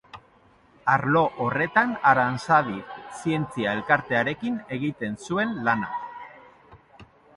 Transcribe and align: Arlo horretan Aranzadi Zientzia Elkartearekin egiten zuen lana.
Arlo 0.93 1.21
horretan 1.47 1.91
Aranzadi 2.13 2.79
Zientzia 3.19 3.75
Elkartearekin 3.81 4.57
egiten 4.79 5.21
zuen 5.29 5.53
lana. 5.69 5.93